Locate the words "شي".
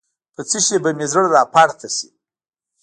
0.65-0.77, 1.95-2.07